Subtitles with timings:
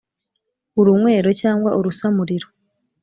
[0.79, 2.47] Urunywero cyangwa urusamuriro